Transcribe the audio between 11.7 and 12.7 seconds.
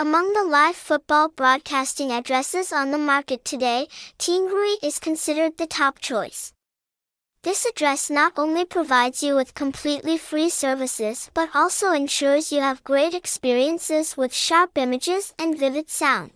ensures you